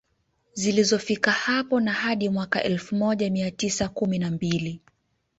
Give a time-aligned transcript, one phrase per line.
[0.53, 4.81] Zilizofika hapo na hadi mwaka elfu moja mia tisa kumi na mbili